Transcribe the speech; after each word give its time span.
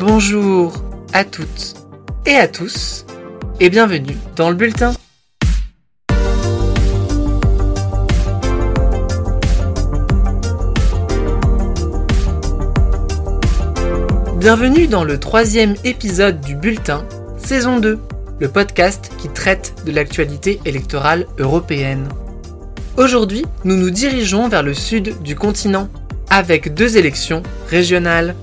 Bonjour 0.00 0.72
à 1.12 1.24
toutes 1.24 1.74
et 2.24 2.36
à 2.36 2.48
tous 2.48 3.04
et 3.60 3.68
bienvenue 3.68 4.16
dans 4.34 4.48
le 4.48 4.56
bulletin. 4.56 4.94
Bienvenue 14.38 14.86
dans 14.86 15.04
le 15.04 15.20
troisième 15.20 15.74
épisode 15.84 16.40
du 16.40 16.56
Bulletin, 16.56 17.06
saison 17.36 17.78
2, 17.78 17.98
le 18.38 18.48
podcast 18.48 19.12
qui 19.18 19.28
traite 19.28 19.74
de 19.84 19.92
l'actualité 19.92 20.62
électorale 20.64 21.26
européenne. 21.38 22.08
Aujourd'hui, 22.96 23.44
nous 23.64 23.76
nous 23.76 23.90
dirigeons 23.90 24.48
vers 24.48 24.62
le 24.62 24.72
sud 24.72 25.20
du 25.20 25.36
continent, 25.36 25.90
avec 26.30 26.72
deux 26.72 26.96
élections 26.96 27.42
régionales. 27.68 28.34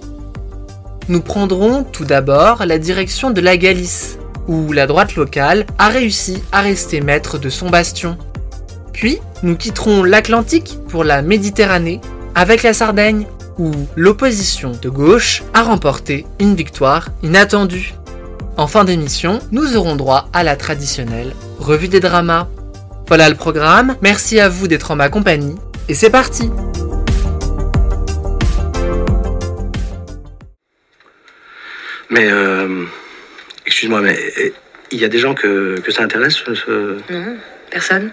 Nous 1.09 1.21
prendrons 1.21 1.85
tout 1.85 2.03
d'abord 2.03 2.65
la 2.65 2.77
direction 2.77 3.31
de 3.31 3.39
la 3.39 3.55
Galice, 3.55 4.17
où 4.47 4.73
la 4.73 4.87
droite 4.87 5.15
locale 5.15 5.65
a 5.77 5.87
réussi 5.87 6.43
à 6.51 6.59
rester 6.59 6.99
maître 6.99 7.37
de 7.37 7.49
son 7.49 7.69
bastion. 7.69 8.17
Puis, 8.91 9.19
nous 9.41 9.55
quitterons 9.55 10.03
l'Atlantique 10.03 10.77
pour 10.89 11.05
la 11.05 11.21
Méditerranée, 11.21 12.01
avec 12.35 12.61
la 12.61 12.73
Sardaigne, 12.73 13.25
où 13.57 13.71
l'opposition 13.95 14.73
de 14.81 14.89
gauche 14.89 15.43
a 15.53 15.63
remporté 15.63 16.25
une 16.39 16.55
victoire 16.55 17.09
inattendue. 17.23 17.93
En 18.57 18.67
fin 18.67 18.83
d'émission, 18.83 19.39
nous 19.51 19.77
aurons 19.77 19.95
droit 19.95 20.27
à 20.33 20.43
la 20.43 20.57
traditionnelle 20.57 21.33
revue 21.57 21.87
des 21.87 22.01
dramas. 22.01 22.47
Voilà 23.07 23.29
le 23.29 23.35
programme, 23.35 23.95
merci 24.01 24.41
à 24.41 24.49
vous 24.49 24.67
d'être 24.67 24.91
en 24.91 24.97
ma 24.97 25.07
compagnie, 25.07 25.55
et 25.87 25.93
c'est 25.93 26.09
parti 26.09 26.49
Mais, 32.09 32.31
euh, 32.31 32.85
excuse-moi, 33.65 34.01
mais 34.01 34.17
il 34.91 34.99
y 34.99 35.05
a 35.05 35.09
des 35.09 35.19
gens 35.19 35.33
que, 35.33 35.79
que 35.79 35.91
ça 35.91 36.03
intéresse 36.03 36.35
ce... 36.35 36.97
Non, 37.11 37.37
personne. 37.69 38.11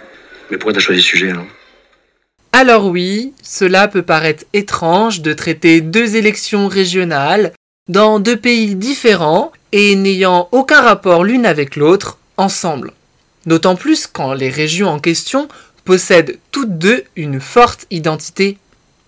Mais 0.51 0.56
pourquoi 0.56 0.73
t'as 0.73 0.81
choisi 0.81 1.01
ce 1.01 1.09
sujet 1.09 1.31
alors 1.31 1.47
Alors 2.53 2.86
oui, 2.86 3.33
cela 3.42 3.89
peut 3.89 4.03
paraître 4.03 4.45
étrange 4.53 5.20
de 5.20 5.33
traiter 5.33 5.81
deux 5.81 6.17
élections 6.17 6.69
régionales 6.69 7.53
dans 7.89 8.19
deux 8.19 8.36
pays 8.36 8.75
différents 8.75 9.53
et 9.73 9.95
n'ayant 9.95 10.48
aucun 10.53 10.81
rapport 10.81 11.25
l'une 11.25 11.47
avec 11.47 11.77
l'autre 11.77 12.19
ensemble. 12.36 12.92
D'autant 13.47 13.77
plus 13.77 14.06
quand 14.06 14.33
les 14.33 14.48
régions 14.48 14.89
en 14.89 14.98
question 14.98 15.48
possèdent 15.84 16.39
toutes 16.51 16.79
deux 16.79 17.05
une 17.14 17.41
forte 17.41 17.86
identité. 17.91 18.58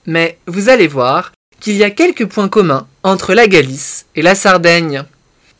Mais 0.07 0.39
vous 0.47 0.69
allez 0.69 0.87
voir 0.87 1.33
qu'il 1.61 1.77
y 1.77 1.85
a 1.85 1.91
quelques 1.91 2.27
points 2.27 2.49
communs 2.49 2.87
entre 3.03 3.35
la 3.35 3.47
Galice 3.47 4.07
et 4.15 4.23
la 4.23 4.35
Sardaigne. 4.35 5.05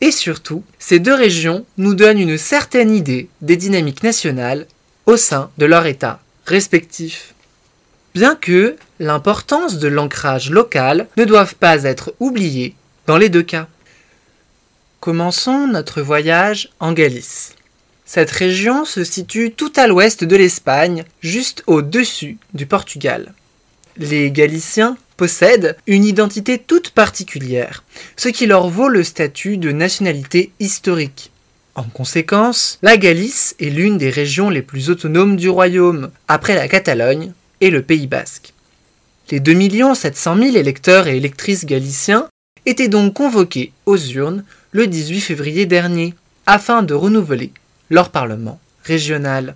Et 0.01 0.11
surtout, 0.11 0.63
ces 0.79 0.99
deux 0.99 1.15
régions 1.15 1.65
nous 1.77 1.95
donnent 1.95 2.19
une 2.19 2.37
certaine 2.37 2.93
idée 2.93 3.29
des 3.41 3.57
dynamiques 3.57 4.03
nationales 4.03 4.67
au 5.05 5.17
sein 5.17 5.49
de 5.57 5.65
leur 5.65 5.85
État 5.85 6.19
respectif. 6.47 7.33
Bien 8.15 8.35
que 8.35 8.77
l'importance 8.99 9.77
de 9.77 9.87
l'ancrage 9.87 10.49
local 10.49 11.07
ne 11.17 11.25
doive 11.25 11.55
pas 11.55 11.83
être 11.83 12.15
oubliée 12.19 12.73
dans 13.05 13.17
les 13.17 13.29
deux 13.29 13.43
cas. 13.43 13.67
Commençons 14.99 15.67
notre 15.67 16.01
voyage 16.01 16.69
en 16.79 16.93
Galice. 16.93 17.53
Cette 18.05 18.31
région 18.31 18.85
se 18.85 19.03
situe 19.03 19.51
tout 19.51 19.71
à 19.75 19.85
l'ouest 19.85 20.23
de 20.23 20.35
l'Espagne, 20.35 21.03
juste 21.21 21.63
au-dessus 21.67 22.37
du 22.53 22.65
Portugal. 22.65 23.33
Les 23.97 24.31
Galiciens 24.31 24.97
possèdent 25.17 25.75
une 25.87 26.05
identité 26.05 26.59
toute 26.59 26.91
particulière, 26.91 27.83
ce 28.15 28.29
qui 28.29 28.45
leur 28.45 28.69
vaut 28.69 28.87
le 28.87 29.03
statut 29.03 29.57
de 29.57 29.71
nationalité 29.71 30.51
historique. 30.59 31.31
En 31.75 31.83
conséquence, 31.83 32.79
la 32.81 32.97
Galice 32.97 33.55
est 33.59 33.69
l'une 33.69 33.97
des 33.97 34.09
régions 34.09 34.49
les 34.49 34.61
plus 34.61 34.89
autonomes 34.89 35.35
du 35.35 35.49
royaume, 35.49 36.11
après 36.27 36.55
la 36.55 36.67
Catalogne 36.67 37.33
et 37.61 37.69
le 37.69 37.81
Pays 37.81 38.07
basque. 38.07 38.53
Les 39.29 39.39
2 39.39 39.93
700 39.93 40.37
000 40.37 40.55
électeurs 40.55 41.07
et 41.07 41.17
électrices 41.17 41.65
galiciens 41.65 42.27
étaient 42.65 42.87
donc 42.87 43.13
convoqués 43.13 43.73
aux 43.85 43.97
urnes 43.97 44.43
le 44.71 44.87
18 44.87 45.21
février 45.21 45.65
dernier, 45.65 46.13
afin 46.45 46.81
de 46.81 46.93
renouveler 46.93 47.51
leur 47.89 48.09
Parlement 48.09 48.59
régional. 48.83 49.55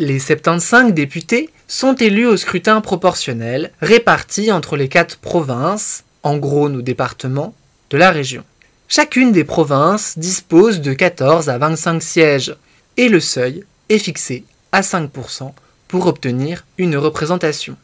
Les 0.00 0.20
75 0.20 0.92
députés 0.92 1.50
sont 1.66 1.96
élus 1.96 2.26
au 2.26 2.36
scrutin 2.36 2.80
proportionnel, 2.80 3.72
répartis 3.80 4.52
entre 4.52 4.76
les 4.76 4.88
quatre 4.88 5.18
provinces, 5.18 6.04
en 6.22 6.36
gros 6.36 6.68
nos 6.68 6.82
départements, 6.82 7.52
de 7.90 7.96
la 7.96 8.12
région. 8.12 8.44
Chacune 8.86 9.32
des 9.32 9.42
provinces 9.42 10.16
dispose 10.16 10.80
de 10.80 10.92
14 10.92 11.48
à 11.48 11.58
25 11.58 12.00
sièges, 12.00 12.54
et 12.96 13.08
le 13.08 13.18
seuil 13.18 13.64
est 13.88 13.98
fixé 13.98 14.44
à 14.70 14.82
5% 14.82 15.52
pour 15.88 16.06
obtenir 16.06 16.64
une 16.78 16.96
représentation. 16.96 17.76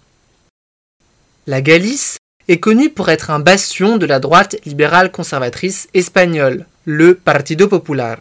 La 1.49 1.63
Galice 1.63 2.19
est 2.47 2.61
connue 2.61 2.91
pour 2.91 3.09
être 3.09 3.33
un 3.33 3.41
bastion 3.41 3.97
de 3.97 4.07
la 4.07 4.21
droite 4.21 4.55
libérale 4.67 5.11
conservatrice 5.11 5.89
espagnole, 5.95 6.67
le 6.85 7.17
Partido 7.17 7.67
Popular 7.67 8.19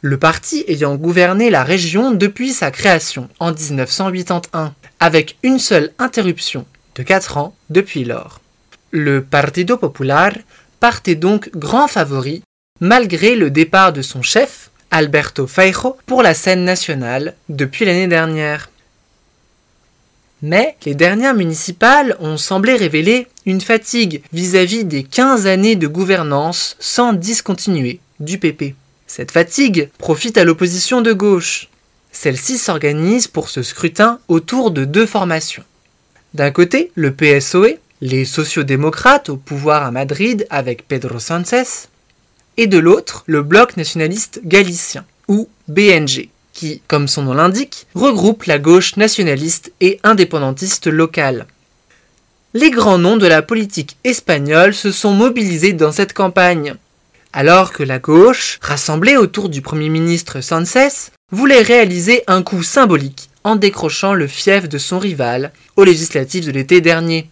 le 0.00 0.18
parti 0.18 0.64
ayant 0.68 0.96
gouverné 0.96 1.50
la 1.50 1.64
région 1.64 2.10
depuis 2.10 2.52
sa 2.52 2.70
création 2.70 3.28
en 3.40 3.52
1981, 3.52 4.74
avec 5.00 5.36
une 5.42 5.58
seule 5.58 5.92
interruption 5.98 6.66
de 6.94 7.02
4 7.02 7.38
ans 7.38 7.54
depuis 7.70 8.04
lors. 8.04 8.40
Le 8.90 9.22
Partido 9.22 9.76
Popular 9.76 10.32
partait 10.80 11.14
donc 11.14 11.50
grand 11.54 11.88
favori, 11.88 12.42
malgré 12.80 13.34
le 13.36 13.50
départ 13.50 13.92
de 13.92 14.02
son 14.02 14.22
chef, 14.22 14.70
Alberto 14.90 15.46
Feijo, 15.46 15.96
pour 16.06 16.22
la 16.22 16.34
scène 16.34 16.64
nationale 16.64 17.34
depuis 17.48 17.84
l'année 17.84 18.06
dernière. 18.06 18.70
Mais 20.42 20.76
les 20.84 20.94
dernières 20.94 21.34
municipales 21.34 22.16
ont 22.20 22.36
semblé 22.36 22.76
révéler 22.76 23.26
une 23.46 23.60
fatigue 23.60 24.22
vis-à-vis 24.32 24.84
-vis 24.84 24.88
des 24.88 25.02
15 25.02 25.46
années 25.46 25.76
de 25.76 25.88
gouvernance 25.88 26.76
sans 26.78 27.14
discontinuer 27.14 28.00
du 28.20 28.38
PP. 28.38 28.74
Cette 29.06 29.30
fatigue 29.30 29.90
profite 29.98 30.36
à 30.36 30.44
l'opposition 30.44 31.00
de 31.00 31.12
gauche. 31.12 31.68
Celle-ci 32.12 32.58
s'organise 32.58 33.28
pour 33.28 33.48
ce 33.48 33.62
scrutin 33.62 34.18
autour 34.28 34.70
de 34.70 34.84
deux 34.84 35.06
formations. 35.06 35.64
D'un 36.34 36.50
côté, 36.50 36.90
le 36.94 37.12
PSOE, 37.12 37.78
les 38.00 38.24
sociodémocrates 38.24 39.28
au 39.28 39.36
pouvoir 39.36 39.84
à 39.84 39.90
Madrid 39.90 40.46
avec 40.50 40.86
Pedro 40.88 41.18
Sánchez, 41.18 41.88
et 42.56 42.66
de 42.66 42.78
l'autre, 42.78 43.22
le 43.26 43.42
Bloc 43.42 43.76
nationaliste 43.76 44.40
galicien, 44.44 45.04
ou 45.28 45.48
BNG, 45.68 46.30
qui, 46.52 46.82
comme 46.88 47.06
son 47.06 47.22
nom 47.22 47.34
l'indique, 47.34 47.86
regroupe 47.94 48.44
la 48.44 48.58
gauche 48.58 48.96
nationaliste 48.96 49.72
et 49.80 50.00
indépendantiste 50.02 50.86
locale. 50.86 51.46
Les 52.54 52.70
grands 52.70 52.98
noms 52.98 53.18
de 53.18 53.26
la 53.26 53.42
politique 53.42 53.96
espagnole 54.04 54.74
se 54.74 54.90
sont 54.90 55.12
mobilisés 55.12 55.74
dans 55.74 55.92
cette 55.92 56.14
campagne, 56.14 56.74
alors 57.36 57.70
que 57.70 57.82
la 57.82 57.98
gauche, 57.98 58.58
rassemblée 58.62 59.18
autour 59.18 59.50
du 59.50 59.60
Premier 59.60 59.90
ministre 59.90 60.40
Sánchez, 60.40 61.12
voulait 61.30 61.60
réaliser 61.60 62.24
un 62.28 62.42
coup 62.42 62.62
symbolique 62.62 63.28
en 63.44 63.56
décrochant 63.56 64.14
le 64.14 64.26
fief 64.26 64.70
de 64.70 64.78
son 64.78 64.98
rival 64.98 65.52
aux 65.76 65.84
législatives 65.84 66.46
de 66.46 66.50
l'été 66.50 66.80
dernier. 66.80 67.28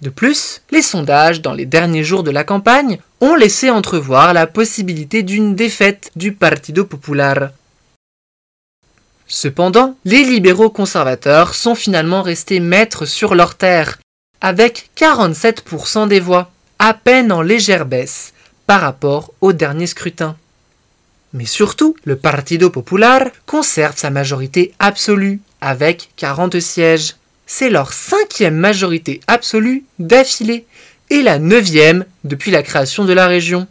De 0.00 0.10
plus, 0.10 0.62
les 0.72 0.82
sondages 0.82 1.40
dans 1.40 1.52
les 1.52 1.66
derniers 1.66 2.02
jours 2.02 2.24
de 2.24 2.32
la 2.32 2.42
campagne 2.42 2.98
ont 3.20 3.36
laissé 3.36 3.70
entrevoir 3.70 4.34
la 4.34 4.48
possibilité 4.48 5.22
d'une 5.22 5.54
défaite 5.54 6.10
du 6.16 6.32
Partido 6.32 6.84
Popular. 6.84 7.50
Cependant, 9.28 9.96
les 10.04 10.24
libéraux 10.24 10.70
conservateurs 10.70 11.54
sont 11.54 11.76
finalement 11.76 12.22
restés 12.22 12.58
maîtres 12.58 13.06
sur 13.06 13.36
leur 13.36 13.54
terre, 13.54 14.00
avec 14.40 14.90
47% 14.96 16.08
des 16.08 16.18
voix, 16.18 16.50
à 16.80 16.92
peine 16.92 17.30
en 17.30 17.40
légère 17.40 17.86
baisse, 17.86 18.31
par 18.72 18.80
rapport 18.80 19.34
au 19.42 19.52
dernier 19.52 19.86
scrutin. 19.86 20.34
Mais 21.34 21.44
surtout, 21.44 21.94
le 22.04 22.16
Partido 22.16 22.70
Popular 22.70 23.26
conserve 23.44 23.98
sa 23.98 24.08
majorité 24.08 24.72
absolue, 24.78 25.42
avec 25.60 26.08
40 26.16 26.58
sièges. 26.58 27.16
C'est 27.44 27.68
leur 27.68 27.92
cinquième 27.92 28.56
majorité 28.56 29.20
absolue 29.26 29.84
d'affilée, 29.98 30.64
et 31.10 31.20
la 31.20 31.38
neuvième 31.38 32.06
depuis 32.24 32.50
la 32.50 32.62
création 32.62 33.04
de 33.04 33.12
la 33.12 33.26
région. 33.26 33.66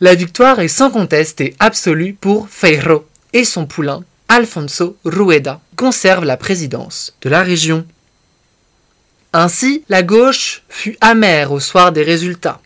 La 0.00 0.16
victoire 0.16 0.58
est 0.58 0.66
sans 0.66 0.90
conteste 0.90 1.40
et 1.40 1.54
absolue 1.60 2.14
pour 2.14 2.48
Feiro, 2.48 3.06
et 3.32 3.44
son 3.44 3.64
poulain, 3.64 4.02
Alfonso 4.28 4.96
Rueda, 5.04 5.60
conserve 5.76 6.24
la 6.24 6.36
présidence 6.36 7.14
de 7.22 7.28
la 7.28 7.44
région. 7.44 7.86
Ainsi, 9.32 9.84
la 9.88 10.02
gauche 10.02 10.64
fut 10.68 10.96
amère 11.00 11.52
au 11.52 11.60
soir 11.60 11.92
des 11.92 12.02
résultats. 12.02 12.60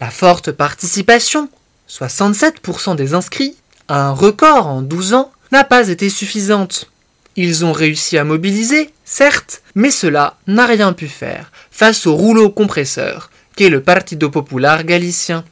La 0.00 0.10
forte 0.10 0.50
participation, 0.50 1.50
67% 1.90 2.96
des 2.96 3.12
inscrits, 3.12 3.54
un 3.88 4.12
record 4.12 4.66
en 4.66 4.80
12 4.80 5.12
ans, 5.12 5.30
n'a 5.52 5.62
pas 5.62 5.88
été 5.88 6.08
suffisante. 6.08 6.90
Ils 7.36 7.66
ont 7.66 7.72
réussi 7.72 8.16
à 8.16 8.24
mobiliser, 8.24 8.90
certes, 9.04 9.62
mais 9.74 9.90
cela 9.90 10.38
n'a 10.46 10.64
rien 10.64 10.94
pu 10.94 11.06
faire 11.06 11.52
face 11.70 12.06
au 12.06 12.14
rouleau 12.14 12.48
compresseur 12.48 13.30
qu'est 13.56 13.68
le 13.68 13.82
Partido 13.82 14.30
Popular 14.30 14.84
galicien. 14.84 15.44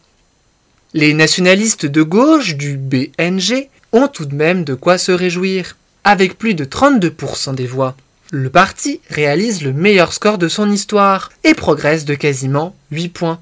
Les 0.94 1.12
nationalistes 1.12 1.84
de 1.84 2.02
gauche 2.02 2.56
du 2.56 2.78
BNG 2.78 3.68
ont 3.92 4.08
tout 4.08 4.24
de 4.24 4.34
même 4.34 4.64
de 4.64 4.72
quoi 4.72 4.96
se 4.96 5.12
réjouir, 5.12 5.76
avec 6.04 6.38
plus 6.38 6.54
de 6.54 6.64
32% 6.64 7.54
des 7.54 7.66
voix. 7.66 7.96
Le 8.30 8.48
parti 8.48 9.00
réalise 9.10 9.62
le 9.62 9.74
meilleur 9.74 10.14
score 10.14 10.38
de 10.38 10.48
son 10.48 10.70
histoire 10.70 11.30
et 11.44 11.52
progresse 11.52 12.06
de 12.06 12.14
quasiment 12.14 12.74
8 12.92 13.08
points. 13.10 13.40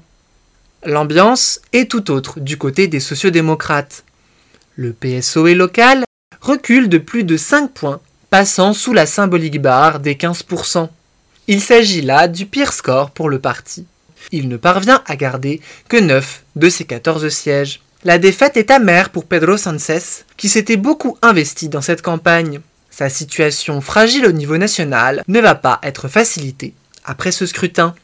L'ambiance 0.85 1.59
est 1.73 1.89
tout 1.89 2.11
autre 2.11 2.39
du 2.39 2.57
côté 2.57 2.87
des 2.87 2.99
sociodémocrates. 2.99 4.03
Le 4.75 4.93
PSOE 4.93 5.55
local 5.55 6.03
recule 6.39 6.87
de 6.87 6.99
plus 6.99 7.23
de 7.23 7.35
5 7.35 7.71
points, 7.71 7.99
passant 8.29 8.73
sous 8.73 8.93
la 8.93 9.05
symbolique 9.05 9.61
barre 9.61 9.99
des 9.99 10.15
15%. 10.15 10.87
Il 11.47 11.61
s'agit 11.61 12.01
là 12.01 12.27
du 12.27 12.45
pire 12.45 12.73
score 12.73 13.11
pour 13.11 13.29
le 13.29 13.39
parti. 13.39 13.85
Il 14.31 14.49
ne 14.49 14.57
parvient 14.57 15.01
à 15.07 15.15
garder 15.15 15.61
que 15.87 15.97
9 15.97 16.43
de 16.55 16.69
ses 16.69 16.85
14 16.85 17.27
sièges. 17.29 17.81
La 18.03 18.19
défaite 18.19 18.57
est 18.57 18.69
amère 18.69 19.09
pour 19.09 19.25
Pedro 19.25 19.57
Sánchez, 19.57 20.23
qui 20.37 20.49
s'était 20.49 20.77
beaucoup 20.77 21.17
investi 21.21 21.69
dans 21.69 21.81
cette 21.81 22.01
campagne. 22.01 22.61
Sa 22.91 23.09
situation 23.09 23.81
fragile 23.81 24.25
au 24.25 24.31
niveau 24.31 24.57
national 24.57 25.23
ne 25.27 25.39
va 25.39 25.55
pas 25.55 25.79
être 25.83 26.07
facilitée 26.07 26.73
après 27.03 27.31
ce 27.31 27.45
scrutin. 27.45 27.95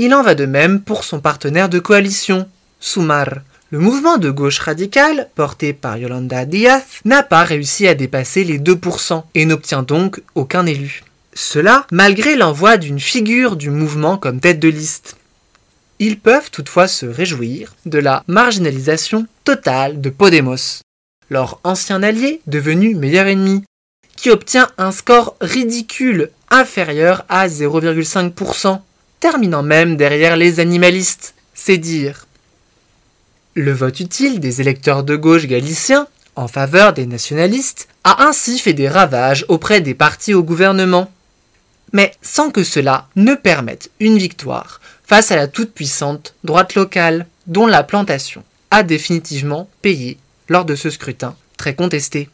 Il 0.00 0.14
en 0.14 0.22
va 0.22 0.36
de 0.36 0.46
même 0.46 0.80
pour 0.80 1.02
son 1.02 1.18
partenaire 1.18 1.68
de 1.68 1.80
coalition, 1.80 2.48
Sumar. 2.78 3.40
Le 3.70 3.80
mouvement 3.80 4.16
de 4.16 4.30
gauche 4.30 4.60
radicale, 4.60 5.28
porté 5.34 5.72
par 5.72 5.98
Yolanda 5.98 6.44
Díaz, 6.44 6.84
n'a 7.04 7.24
pas 7.24 7.42
réussi 7.42 7.88
à 7.88 7.96
dépasser 7.96 8.44
les 8.44 8.60
2% 8.60 9.24
et 9.34 9.44
n'obtient 9.44 9.82
donc 9.82 10.22
aucun 10.36 10.66
élu. 10.66 11.02
Cela 11.34 11.84
malgré 11.90 12.36
l'envoi 12.36 12.76
d'une 12.76 13.00
figure 13.00 13.56
du 13.56 13.70
mouvement 13.70 14.18
comme 14.18 14.38
tête 14.38 14.60
de 14.60 14.68
liste. 14.68 15.16
Ils 15.98 16.20
peuvent 16.20 16.52
toutefois 16.52 16.86
se 16.86 17.04
réjouir 17.04 17.74
de 17.84 17.98
la 17.98 18.22
marginalisation 18.28 19.26
totale 19.42 20.00
de 20.00 20.10
Podemos, 20.10 20.80
leur 21.28 21.58
ancien 21.64 22.04
allié 22.04 22.40
devenu 22.46 22.94
meilleur 22.94 23.26
ennemi, 23.26 23.64
qui 24.16 24.30
obtient 24.30 24.68
un 24.78 24.92
score 24.92 25.34
ridicule 25.40 26.30
inférieur 26.50 27.24
à 27.28 27.48
0,5%, 27.48 28.80
terminant 29.20 29.62
même 29.62 29.96
derrière 29.96 30.36
les 30.36 30.60
animalistes, 30.60 31.34
c'est 31.54 31.78
dire. 31.78 32.26
Le 33.54 33.72
vote 33.72 34.00
utile 34.00 34.40
des 34.40 34.60
électeurs 34.60 35.02
de 35.02 35.16
gauche 35.16 35.46
galiciens 35.46 36.06
en 36.36 36.48
faveur 36.48 36.92
des 36.92 37.06
nationalistes 37.06 37.88
a 38.04 38.24
ainsi 38.24 38.58
fait 38.58 38.74
des 38.74 38.88
ravages 38.88 39.44
auprès 39.48 39.80
des 39.80 39.94
partis 39.94 40.34
au 40.34 40.42
gouvernement 40.42 41.10
mais 41.92 42.12
sans 42.22 42.50
que 42.50 42.64
cela 42.64 43.08
ne 43.16 43.34
permette 43.34 43.90
une 44.00 44.18
victoire 44.18 44.80
face 45.04 45.30
à 45.30 45.36
la 45.36 45.48
toute-puissante 45.48 46.34
droite 46.44 46.74
locale, 46.74 47.26
dont 47.46 47.66
la 47.66 47.82
plantation 47.82 48.44
a 48.70 48.82
définitivement 48.82 49.70
payé 49.80 50.18
lors 50.48 50.64
de 50.64 50.74
ce 50.74 50.90
scrutin 50.90 51.34
très 51.56 51.74
contesté. 51.74 52.28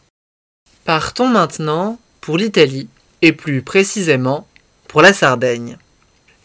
Partons 0.85 1.29
maintenant 1.29 1.99
pour 2.21 2.37
l'Italie, 2.37 2.89
et 3.23 3.33
plus 3.33 3.63
précisément 3.63 4.47
pour 4.89 5.01
la 5.01 5.13
Sardaigne. 5.13 5.79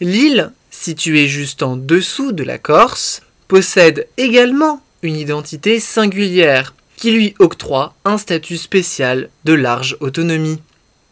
L'île, 0.00 0.52
située 0.70 1.28
juste 1.28 1.62
en 1.62 1.76
dessous 1.76 2.32
de 2.32 2.44
la 2.44 2.58
Corse, 2.58 3.22
possède 3.48 4.06
également 4.16 4.82
une 5.02 5.16
identité 5.16 5.80
singulière 5.80 6.74
qui 6.96 7.10
lui 7.12 7.34
octroie 7.38 7.94
un 8.04 8.18
statut 8.18 8.56
spécial 8.56 9.30
de 9.44 9.54
large 9.54 9.96
autonomie 10.00 10.60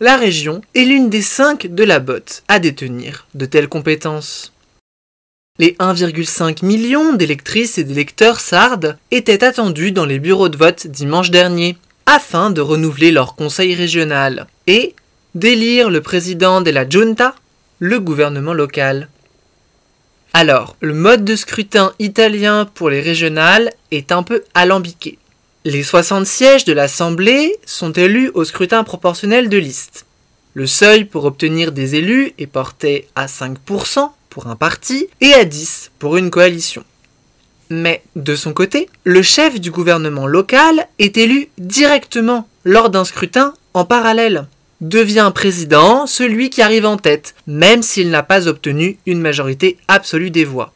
la 0.01 0.17
région 0.17 0.61
est 0.77 0.85
l'une 0.85 1.11
des 1.11 1.23
cinq 1.23 1.67
de 1.67 1.83
la 1.83 1.99
botte 1.99 2.45
à 2.47 2.61
détenir 2.61 3.27
de 3.35 3.47
telles 3.47 3.69
compétences. 3.69 4.53
Les 5.59 5.73
1,5 5.81 6.65
million 6.65 7.15
d'électrices 7.15 7.79
et 7.79 7.85
d'électeurs 7.85 8.39
sardes 8.39 8.97
étaient 9.11 9.43
attendus 9.43 9.91
dans 9.91 10.07
les 10.07 10.21
bureaux 10.21 10.49
de 10.49 10.57
vote 10.57 10.87
dimanche 10.87 11.33
dernier, 11.33 11.77
afin 12.07 12.51
de 12.51 12.61
renouveler 12.61 13.11
leur 13.11 13.35
conseil 13.35 13.75
régional 13.75 14.47
et 14.69 14.95
d'élire 15.35 15.91
le 15.91 16.01
président 16.01 16.61
de 16.61 16.71
la 16.71 16.89
Junta, 16.89 17.35
le 17.79 18.01
gouvernement 18.01 18.55
local. 18.55 19.09
Alors, 20.33 20.77
le 20.81 20.95
mode 20.95 21.25
de 21.25 21.37
scrutin 21.37 21.93
italien 21.99 22.67
pour 22.75 22.91
les 22.91 23.01
régionales 23.01 23.73
est 23.91 24.13
un 24.13 24.23
peu 24.23 24.45
alambiqué. 24.55 25.19
Les 25.65 25.83
60 25.83 26.27
sièges 26.27 26.65
de 26.65 26.73
l'Assemblée 26.73 27.57
sont 27.67 27.93
élus 27.93 28.31
au 28.35 28.45
scrutin 28.45 28.85
proportionnel 28.85 29.49
de 29.49 29.59
liste. 29.59 30.07
Le 30.55 30.67
seuil 30.67 31.05
pour 31.05 31.25
obtenir 31.25 31.73
des 31.73 31.95
élus 31.95 32.33
est 32.39 32.47
porté 32.47 33.09
à 33.15 33.27
5% 33.27 34.11
pour 34.29 34.47
un 34.47 34.57
parti 34.57 35.09
et 35.21 35.35
à 35.35 35.45
10% 35.45 35.89
pour 35.99 36.17
une 36.17 36.31
coalition. 36.31 36.85
Mais 37.71 38.03
de 38.17 38.35
son 38.35 38.53
côté, 38.53 38.89
le 39.05 39.23
chef 39.23 39.61
du 39.61 39.71
gouvernement 39.71 40.27
local 40.27 40.89
est 40.99 41.17
élu 41.17 41.49
directement 41.59 42.49
lors 42.65 42.91
d'un 42.91 43.05
scrutin 43.05 43.55
en 43.75 43.85
parallèle. 43.85 44.47
Devient 44.81 45.33
président 45.35 46.07
celui 46.07 46.51
qui 46.51 46.63
arrive 46.63 46.87
en 46.87 46.97
tête, 46.97 47.35
même 47.49 47.83
s'il 47.83 48.11
n'a 48.11 48.23
pas 48.23 48.47
obtenu 48.47 48.99
une 49.07 49.21
majorité 49.21 49.77
absolue 49.89 50.31
des 50.31 50.45
voix. 50.45 50.73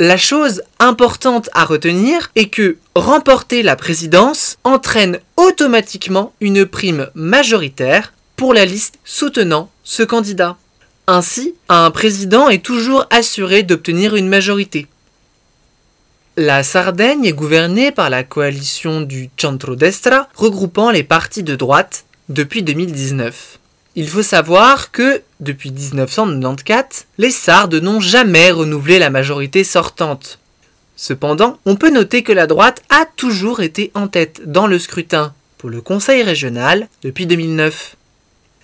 La 0.00 0.16
chose 0.16 0.62
importante 0.78 1.48
à 1.52 1.64
retenir 1.64 2.32
est 2.34 2.48
que 2.48 2.78
remporter 2.96 3.62
la 3.62 3.76
présidence 3.76 4.58
entraîne 4.64 5.20
automatiquement 5.36 6.32
une 6.40 6.66
prime 6.66 7.08
majoritaire 7.14 8.12
pour 8.34 8.52
la 8.52 8.64
liste 8.64 8.98
soutenant 9.04 9.70
ce 9.84 10.02
candidat. 10.02 10.56
Ainsi, 11.06 11.54
un 11.68 11.90
président 11.90 12.48
est 12.48 12.64
toujours 12.64 13.06
assuré 13.10 13.62
d'obtenir 13.62 14.16
une 14.16 14.28
majorité. 14.28 14.86
La 16.36 16.62
Sardaigne 16.62 17.26
est 17.26 17.32
gouvernée 17.32 17.92
par 17.92 18.08
la 18.08 18.24
coalition 18.24 19.02
du 19.02 19.28
Centro-Destra, 19.36 20.28
regroupant 20.34 20.90
les 20.90 21.02
partis 21.02 21.42
de 21.42 21.54
droite 21.54 22.06
depuis 22.30 22.62
2019. 22.62 23.58
Il 23.96 24.08
faut 24.08 24.22
savoir 24.22 24.92
que, 24.92 25.20
depuis 25.40 25.72
1994, 25.72 27.06
les 27.18 27.32
Sardes 27.32 27.74
n'ont 27.74 27.98
jamais 27.98 28.52
renouvelé 28.52 29.00
la 29.00 29.10
majorité 29.10 29.64
sortante. 29.64 30.38
Cependant, 30.94 31.58
on 31.66 31.74
peut 31.74 31.90
noter 31.90 32.22
que 32.22 32.32
la 32.32 32.46
droite 32.46 32.82
a 32.88 33.04
toujours 33.16 33.60
été 33.60 33.90
en 33.94 34.06
tête 34.06 34.42
dans 34.46 34.68
le 34.68 34.78
scrutin 34.78 35.34
pour 35.58 35.70
le 35.70 35.80
Conseil 35.80 36.22
régional 36.22 36.88
depuis 37.02 37.26
2009. 37.26 37.96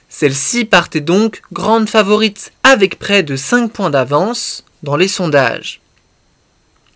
Celle-ci 0.08 0.64
partait 0.64 1.00
donc 1.00 1.42
grande 1.52 1.88
favorite, 1.88 2.52
avec 2.62 3.00
près 3.00 3.24
de 3.24 3.34
5 3.34 3.72
points 3.72 3.90
d'avance 3.90 4.64
dans 4.84 4.96
les 4.96 5.08
sondages. 5.08 5.80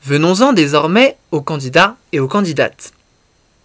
Venons-en 0.04 0.52
désormais 0.52 1.16
aux 1.32 1.42
candidats 1.42 1.96
et 2.12 2.20
aux 2.20 2.28
candidates. 2.28 2.92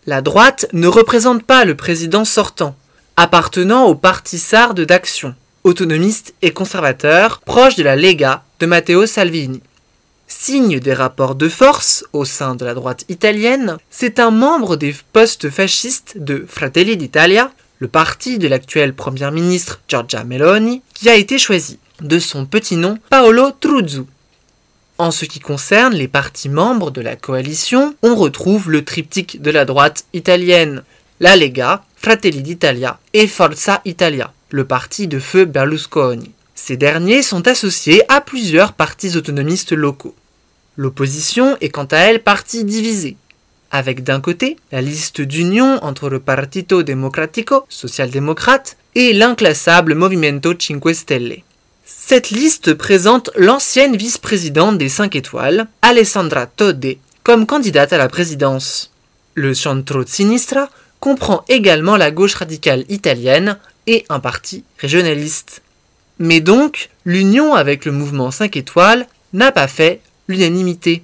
La 0.08 0.22
droite 0.22 0.65
ne 0.74 0.88
représente 0.88 1.44
pas 1.44 1.65
le 1.65 1.75
président 1.75 2.25
sortant, 2.25 2.75
appartenant 3.17 3.86
au 3.86 3.95
parti 3.95 4.38
sarde 4.38 4.81
d'action, 4.81 5.36
autonomiste 5.63 6.34
et 6.41 6.51
conservateur, 6.51 7.39
proche 7.41 7.75
de 7.75 7.84
la 7.84 7.95
Lega 7.95 8.43
de 8.60 8.65
Matteo 8.65 9.05
Salvini. 9.05 9.62
Signe 10.27 10.79
des 10.79 10.93
rapports 10.93 11.36
de 11.36 11.48
force 11.48 12.03
au 12.12 12.25
sein 12.25 12.55
de 12.55 12.65
la 12.65 12.74
droite 12.74 13.05
italienne, 13.10 13.77
c'est 13.89 14.19
un 14.19 14.31
membre 14.31 14.75
des 14.75 14.95
postes 15.13 15.50
fascistes 15.50 16.17
de 16.17 16.45
Fratelli 16.48 16.98
d'Italia, 16.98 17.51
le 17.79 17.88
parti 17.88 18.38
de 18.38 18.48
l'actuelle 18.48 18.93
première 18.93 19.31
ministre 19.31 19.81
Giorgia 19.88 20.24
Meloni, 20.24 20.81
qui 20.93 21.10
a 21.10 21.15
été 21.15 21.38
choisi, 21.38 21.79
de 22.01 22.19
son 22.19 22.45
petit 22.45 22.75
nom 22.75 22.98
Paolo 23.10 23.51
Truzzu. 23.51 24.03
En 24.98 25.12
ce 25.12 25.25
qui 25.25 25.39
concerne 25.39 25.93
les 25.93 26.07
partis 26.07 26.50
membres 26.50 26.89
de 26.89 27.01
la 27.01 27.15
coalition, 27.15 27.95
on 28.01 28.15
retrouve 28.15 28.72
le 28.72 28.84
triptyque 28.84 29.41
de 29.41 29.51
la 29.51 29.65
droite 29.65 30.05
italienne, 30.13 30.84
la 31.19 31.36
Lega, 31.36 31.84
Fratelli 32.06 32.44
d'Italia 32.44 33.00
et 33.14 33.26
Forza 33.26 33.82
Italia, 33.84 34.32
le 34.52 34.64
parti 34.64 35.08
de 35.08 35.18
feu 35.18 35.46
Berlusconi. 35.46 36.34
Ces 36.54 36.78
derniers 36.78 37.24
sont 37.24 37.48
associés 37.48 38.04
à 38.10 38.22
plusieurs 38.22 38.74
partis 38.74 39.18
autonomistes 39.18 39.72
locaux. 39.72 40.14
L'opposition 40.78 41.58
est 41.62 41.70
quant 41.70 41.86
à 41.86 41.98
elle 41.98 42.22
partie 42.22 42.64
divisée, 42.64 43.18
avec 43.72 44.04
d'un 44.04 44.22
côté 44.22 44.58
la 44.72 44.84
liste 44.84 45.20
d'union 45.20 45.84
entre 45.84 46.10
le 46.10 46.20
Partito 46.20 46.84
Democratico, 46.84 47.66
social-démocrate, 47.70 48.78
et 48.94 49.12
l'inclassable 49.12 49.96
Movimento 49.96 50.54
Cinque 50.60 50.94
Stelle. 50.94 51.42
Cette 51.86 52.30
liste 52.30 52.76
présente 52.76 53.32
l'ancienne 53.36 53.98
vice-présidente 53.98 54.78
des 54.78 54.90
5 54.90 55.16
étoiles, 55.16 55.66
Alessandra 55.82 56.46
Todde, 56.46 56.98
comme 57.24 57.48
candidate 57.48 57.94
à 57.94 57.98
la 57.98 58.10
présidence. 58.10 58.92
Le 59.34 59.56
Centro 59.56 60.06
Sinistra 60.06 60.70
comprend 61.00 61.44
également 61.48 61.98
la 61.98 62.12
gauche 62.12 62.36
radicale 62.36 62.86
italienne 62.90 63.58
et 63.88 64.06
un 64.10 64.20
parti 64.20 64.64
régionaliste. 64.80 65.62
Mais 66.20 66.40
donc, 66.40 66.90
l'union 67.04 67.54
avec 67.54 67.86
le 67.86 67.92
mouvement 67.92 68.32
5 68.32 68.56
étoiles 68.56 69.08
n'a 69.34 69.52
pas 69.52 69.68
fait 69.68 70.02
l'unanimité. 70.28 71.04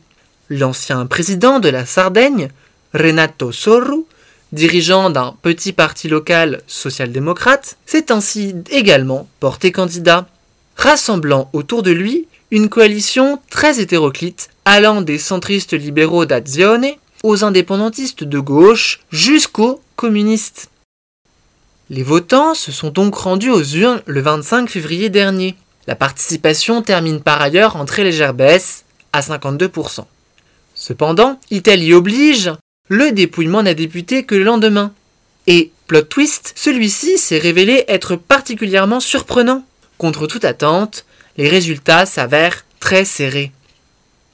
L'ancien 0.49 1.05
président 1.05 1.59
de 1.59 1.69
la 1.69 1.85
Sardaigne, 1.85 2.49
Renato 2.93 3.51
Sorru, 3.51 4.05
dirigeant 4.51 5.09
d'un 5.09 5.35
petit 5.41 5.73
parti 5.73 6.07
local 6.07 6.61
social-démocrate, 6.67 7.77
s'est 7.85 8.11
ainsi 8.11 8.55
également 8.69 9.27
porté 9.39 9.71
candidat, 9.71 10.27
rassemblant 10.75 11.49
autour 11.53 11.83
de 11.83 11.91
lui 11.91 12.27
une 12.51 12.67
coalition 12.67 13.39
très 13.49 13.79
hétéroclite 13.79 14.49
allant 14.65 15.01
des 15.01 15.17
centristes 15.17 15.73
libéraux 15.73 16.25
d'Azione 16.25 16.87
aux 17.23 17.43
indépendantistes 17.43 18.23
de 18.23 18.39
gauche 18.39 19.01
jusqu'aux 19.11 19.81
communistes. 19.95 20.69
Les 21.89 22.03
votants 22.03 22.53
se 22.53 22.71
sont 22.71 22.89
donc 22.89 23.15
rendus 23.15 23.49
aux 23.49 23.63
urnes 23.63 24.01
le 24.05 24.21
25 24.21 24.69
février 24.69 25.09
dernier. 25.09 25.55
La 25.87 25.95
participation 25.95 26.81
termine 26.81 27.21
par 27.21 27.41
ailleurs 27.41 27.75
en 27.75 27.85
très 27.85 28.03
légère 28.03 28.33
baisse, 28.33 28.85
à 29.13 29.21
52%. 29.21 30.05
Cependant, 30.73 31.39
Italie 31.49 31.93
oblige, 31.93 32.51
le 32.87 33.11
dépouillement 33.11 33.63
n'a 33.63 33.73
débuté 33.73 34.23
que 34.23 34.35
le 34.35 34.43
lendemain. 34.43 34.93
Et, 35.47 35.71
plot 35.87 36.03
twist, 36.03 36.53
celui-ci 36.55 37.17
s'est 37.17 37.39
révélé 37.39 37.83
être 37.87 38.15
particulièrement 38.15 38.99
surprenant. 38.99 39.65
Contre 39.97 40.27
toute 40.27 40.45
attente, 40.45 41.05
les 41.37 41.49
résultats 41.49 42.05
s'avèrent 42.05 42.65
très 42.79 43.05
serrés. 43.05 43.51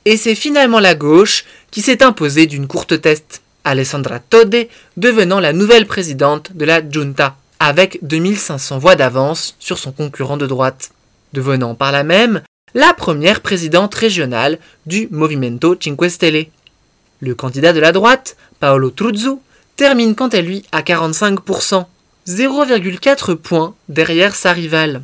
Et 0.06 0.16
c'est 0.16 0.36
finalement 0.36 0.80
la 0.80 0.96
gauche 0.96 1.44
qui 1.72 1.82
s'est 1.82 2.04
imposée 2.04 2.46
d'une 2.46 2.68
courte 2.68 3.02
test, 3.02 3.42
Alessandra 3.64 4.20
Tode 4.20 4.68
devenant 4.96 5.40
la 5.40 5.54
nouvelle 5.54 5.86
présidente 5.86 6.56
de 6.56 6.66
la 6.66 6.82
Junta, 6.88 7.36
avec 7.60 8.00
2500 8.04 8.80
voix 8.80 8.96
d'avance 8.96 9.56
sur 9.60 9.78
son 9.78 9.92
concurrent 9.92 10.38
de 10.38 10.48
droite, 10.48 10.92
devenant 11.34 11.76
par 11.76 11.92
là 11.92 12.04
même 12.04 12.42
la 12.74 12.94
première 12.94 13.42
présidente 13.42 13.94
régionale 13.96 14.60
du 14.86 15.08
Movimento 15.12 15.76
Cinque 15.80 16.10
Stelle. 16.10 16.48
Le 17.20 17.36
candidat 17.36 17.74
de 17.74 17.80
la 17.80 17.92
droite, 17.92 18.38
Paolo 18.60 18.92
Truzzo, 18.92 19.42
termine 19.76 20.16
quant 20.16 20.28
à 20.28 20.42
lui 20.42 20.64
à 20.72 20.82
45%, 20.82 21.86
0,4 22.28 23.36
points 23.36 23.76
derrière 23.90 24.36
sa 24.36 24.54
rivale. 24.54 25.02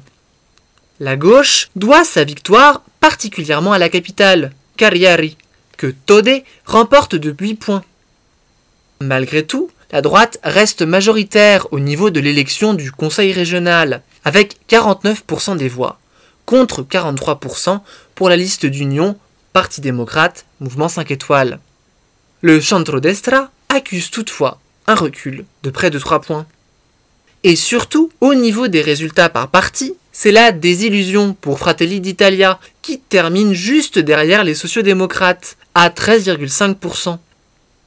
La 0.99 1.15
gauche 1.15 1.69
doit 1.75 2.03
sa 2.03 2.23
victoire 2.23 2.81
particulièrement 2.99 3.73
à 3.73 3.79
la 3.79 3.89
capitale, 3.89 4.51
Cagliari, 4.77 5.37
que 5.83 5.87
Tode 5.87 6.43
remporte 6.65 7.15
de 7.15 7.35
8 7.37 7.55
points. 7.55 7.83
Malgré 9.01 9.45
tout, 9.45 9.69
la 9.91 10.01
droite 10.01 10.37
reste 10.41 10.81
majoritaire 10.81 11.67
au 11.71 11.79
niveau 11.81 12.09
de 12.09 12.21
l'élection 12.21 12.73
du 12.73 12.89
Conseil 12.89 13.33
régional, 13.33 14.01
avec 14.23 14.55
49% 14.69 15.57
des 15.57 15.67
voix, 15.67 15.99
contre 16.45 16.83
43% 16.83 17.81
pour 18.15 18.29
la 18.29 18.37
liste 18.37 18.65
d'union 18.65 19.17
Parti 19.51 19.81
démocrate, 19.81 20.45
Mouvement 20.61 20.87
5 20.87 21.11
étoiles. 21.11 21.59
Le 22.39 22.61
centro-destra 22.61 23.51
accuse 23.67 24.09
toutefois 24.09 24.61
un 24.87 24.95
recul 24.95 25.43
de 25.63 25.69
près 25.69 25.89
de 25.89 25.99
3 25.99 26.21
points. 26.21 26.45
Et 27.43 27.57
surtout, 27.57 28.09
au 28.21 28.35
niveau 28.35 28.69
des 28.69 28.81
résultats 28.81 29.27
par 29.27 29.49
parti, 29.49 29.95
c'est 30.13 30.31
la 30.31 30.53
désillusion 30.53 31.33
pour 31.33 31.59
Fratelli 31.59 31.99
d'Italia, 31.99 32.57
qui 32.83 32.99
termine 32.99 33.53
juste 33.53 33.97
derrière 33.97 34.43
les 34.43 34.53
sociodémocrates, 34.53 35.57
à 35.73 35.89
13,5%. 35.89 37.17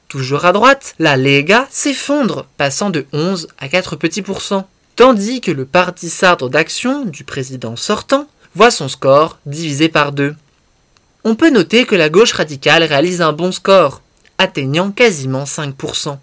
Toujours 0.09 0.43
à 0.43 0.51
droite, 0.51 0.95
la 0.99 1.15
Lega 1.15 1.67
s'effondre, 1.69 2.45
passant 2.57 2.89
de 2.89 3.05
11 3.13 3.47
à 3.59 3.69
4 3.69 3.95
petits 3.95 4.21
pourcents, 4.21 4.67
tandis 4.97 5.39
que 5.39 5.51
le 5.51 5.65
parti 5.65 6.09
sardo 6.09 6.49
d'action 6.49 7.05
du 7.05 7.23
président 7.23 7.75
sortant 7.75 8.27
voit 8.55 8.71
son 8.71 8.89
score 8.89 9.37
divisé 9.45 9.87
par 9.87 10.11
deux. 10.11 10.35
On 11.23 11.35
peut 11.35 11.51
noter 11.51 11.85
que 11.85 11.95
la 11.95 12.09
gauche 12.09 12.33
radicale 12.33 12.83
réalise 12.83 13.21
un 13.21 13.33
bon 13.33 13.51
score, 13.51 14.01
atteignant 14.37 14.91
quasiment 14.91 15.43
5%. 15.43 16.17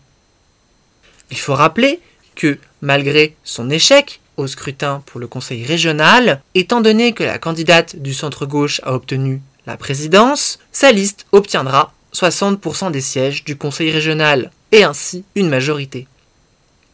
Il 1.31 1.38
faut 1.38 1.54
rappeler 1.54 2.00
que, 2.35 2.59
malgré 2.83 3.37
son 3.45 3.71
échec 3.71 4.21
au 4.37 4.47
scrutin 4.47 5.03
pour 5.07 5.21
le 5.21 5.26
conseil 5.26 5.64
régional, 5.64 6.43
étant 6.55 6.81
donné 6.81 7.12
que 7.12 7.25
la 7.25 7.38
candidate 7.38 7.97
du 7.97 8.14
centre-gauche 8.14 8.81
a 8.85 8.95
obtenu 8.95 9.41
la 9.67 9.76
présidence, 9.76 10.59
sa 10.73 10.93
liste 10.93 11.26
obtiendra 11.33 11.93
60% 12.14 12.91
des 12.91 13.00
sièges 13.00 13.45
du 13.45 13.57
conseil 13.57 13.91
régional, 13.91 14.50
et 14.73 14.85
ainsi 14.85 15.25
une 15.35 15.49
majorité. 15.49 16.07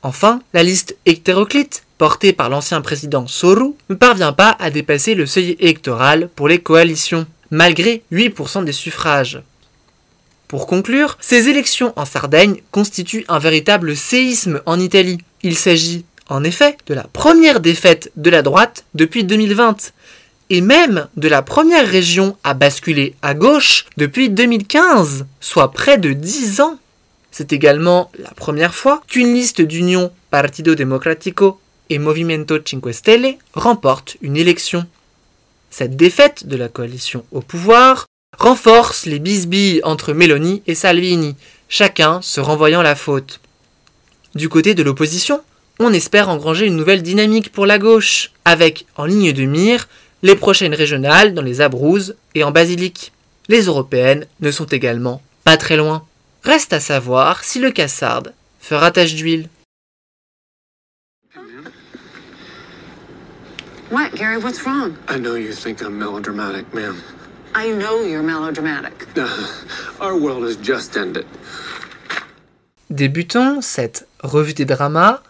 Enfin, 0.02 0.40
la 0.54 0.62
liste 0.62 0.96
hétéroclite, 1.04 1.84
portée 1.98 2.32
par 2.32 2.48
l'ancien 2.48 2.80
président 2.80 3.26
Soru, 3.26 3.74
ne 3.90 3.94
parvient 3.94 4.32
pas 4.32 4.56
à 4.58 4.70
dépasser 4.70 5.14
le 5.14 5.26
seuil 5.26 5.56
électoral 5.60 6.30
pour 6.34 6.48
les 6.48 6.60
coalitions, 6.60 7.26
malgré 7.50 8.02
8% 8.12 8.64
des 8.64 8.72
suffrages. 8.72 9.42
Pour 10.48 10.66
conclure, 10.66 11.16
ces 11.20 11.48
élections 11.48 11.92
en 11.96 12.04
Sardaigne 12.04 12.62
constituent 12.70 13.24
un 13.28 13.38
véritable 13.38 13.94
séisme 13.94 14.60
en 14.66 14.80
Italie. 14.80 15.18
Il 15.42 15.56
s'agit, 15.56 16.04
en 16.30 16.44
effet, 16.44 16.78
de 16.86 16.94
la 16.94 17.04
première 17.04 17.60
défaite 17.60 18.12
de 18.16 18.30
la 18.30 18.42
droite 18.42 18.84
depuis 18.94 19.24
2020, 19.24 19.92
et 20.48 20.60
même 20.60 21.08
de 21.16 21.28
la 21.28 21.42
première 21.42 21.86
région 21.86 22.36
à 22.44 22.54
basculer 22.54 23.14
à 23.20 23.34
gauche 23.34 23.86
depuis 23.96 24.30
2015, 24.30 25.26
soit 25.40 25.72
près 25.72 25.98
de 25.98 26.12
10 26.12 26.60
ans. 26.60 26.78
C'est 27.30 27.52
également 27.52 28.10
la 28.18 28.30
première 28.30 28.74
fois 28.74 29.02
qu'une 29.06 29.34
liste 29.34 29.60
d'union 29.60 30.10
Partido 30.30 30.74
Democratico 30.74 31.60
et 31.88 31.98
Movimento 31.98 32.58
Cinque 32.64 32.94
Stelle 32.94 33.36
remporte 33.54 34.16
une 34.22 34.36
élection. 34.36 34.86
Cette 35.70 35.96
défaite 35.96 36.46
de 36.46 36.56
la 36.56 36.68
coalition 36.68 37.24
au 37.32 37.40
pouvoir 37.40 38.06
renforce 38.38 39.06
les 39.06 39.18
bisbilles 39.18 39.80
entre 39.84 40.12
Meloni 40.12 40.62
et 40.66 40.74
Salvini, 40.74 41.36
chacun 41.68 42.22
se 42.22 42.40
renvoyant 42.40 42.82
la 42.82 42.96
faute. 42.96 43.40
Du 44.34 44.48
côté 44.48 44.74
de 44.74 44.82
l'opposition, 44.82 45.40
on 45.80 45.94
espère 45.94 46.28
engranger 46.28 46.66
une 46.66 46.76
nouvelle 46.76 47.02
dynamique 47.02 47.50
pour 47.50 47.64
la 47.64 47.78
gauche, 47.78 48.32
avec 48.44 48.86
en 48.96 49.06
ligne 49.06 49.32
de 49.32 49.44
mire 49.44 49.88
les 50.22 50.36
prochaines 50.36 50.74
régionales 50.74 51.32
dans 51.32 51.40
les 51.42 51.62
Abruzzes 51.62 52.16
et 52.34 52.44
en 52.44 52.50
Basilique. 52.50 53.12
Les 53.48 53.62
européennes 53.62 54.26
ne 54.40 54.50
sont 54.50 54.66
également 54.66 55.22
pas 55.42 55.56
très 55.56 55.78
loin. 55.78 56.04
Reste 56.44 56.74
à 56.74 56.80
savoir 56.80 57.42
si 57.42 57.58
le 57.58 57.70
Cassard 57.70 58.24
fera 58.60 58.90
tache 58.90 59.14
d'huile. 59.14 59.48
What, 63.90 64.10
Gary? 64.14 64.36
What's 64.36 64.62
wrong? 64.64 64.92
I 65.08 65.18
know 65.18 65.34
you 65.34 65.52
think 65.52 65.80
I'm 65.80 65.98
melodramatic, 65.98 66.72
ma'am. 66.74 66.96
I 67.56 67.72
know 67.72 68.04
you're 68.04 68.22
melodramatic. 68.22 69.08
Our 70.00 70.14
world 70.14 70.44
has 70.44 70.56
just 70.62 70.96
ended. 70.96 71.24
Débutons 72.90 73.62
cette 73.62 74.06
revue 74.22 74.54
des 74.54 74.66
dramas 74.66 75.22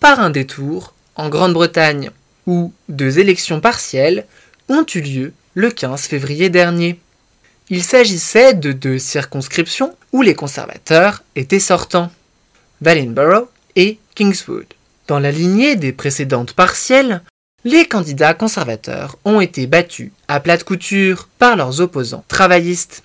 par 0.00 0.20
un 0.20 0.30
détour 0.30 0.94
en 1.16 1.28
Grande-Bretagne, 1.28 2.10
où 2.46 2.72
deux 2.88 3.18
élections 3.18 3.60
partielles 3.60 4.26
ont 4.68 4.84
eu 4.94 5.00
lieu 5.00 5.32
le 5.54 5.70
15 5.70 6.02
février 6.02 6.50
dernier. 6.50 7.00
Il 7.68 7.82
s'agissait 7.82 8.54
de 8.54 8.72
deux 8.72 8.98
circonscriptions 8.98 9.94
où 10.12 10.22
les 10.22 10.34
conservateurs 10.34 11.22
étaient 11.36 11.58
sortants, 11.58 12.10
Wellingborough 12.80 13.48
et 13.76 13.98
Kingswood. 14.14 14.66
Dans 15.06 15.18
la 15.18 15.30
lignée 15.30 15.76
des 15.76 15.92
précédentes 15.92 16.52
partielles, 16.52 17.22
les 17.64 17.86
candidats 17.86 18.34
conservateurs 18.34 19.16
ont 19.24 19.40
été 19.40 19.66
battus 19.66 20.12
à 20.28 20.40
plate 20.40 20.64
couture 20.64 21.28
par 21.38 21.56
leurs 21.56 21.80
opposants 21.80 22.24
travaillistes. 22.28 23.02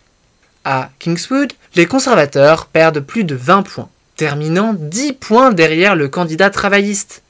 À 0.64 0.92
Kingswood, 1.00 1.52
les 1.76 1.88
conservateurs 1.88 2.68
perdent 2.68 3.00
plus 3.00 3.24
de 3.24 3.36
20 3.36 3.64
points, 3.64 3.90
terminant 4.16 4.74
10 4.74 5.14
points 5.14 5.52
derrière 5.52 5.96
le 5.96 6.08
candidat 6.08 6.50
travailliste. 6.50 7.22